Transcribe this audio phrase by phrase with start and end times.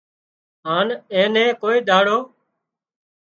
[0.65, 2.17] هانَ اين نين ڪوئي ۮاڙو